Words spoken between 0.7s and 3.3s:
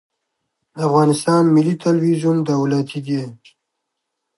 د افغانستان ملي تلویزیون دولتي دی